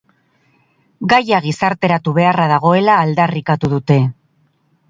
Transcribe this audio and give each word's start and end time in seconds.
Gaia 1.11 1.41
gizarteratu 1.43 2.15
beharra 2.17 2.49
dagoela 2.55 2.99
aldarrikatu 3.05 3.73
dute. 3.75 4.01